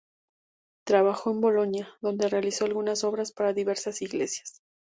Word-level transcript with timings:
Trabajó 0.83 1.29
en 1.29 1.41
Bolonia, 1.41 1.87
donde 2.01 2.27
realizó 2.27 2.65
algunas 2.65 3.03
obras 3.03 3.31
para 3.31 3.53
diversas 3.53 4.01
iglesias. 4.01 4.63